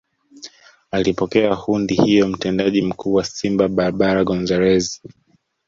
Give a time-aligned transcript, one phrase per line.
[0.91, 5.01] Akipokea hundi hiyo Mtendaji Mkuu wa Simba Barbara Gonzalez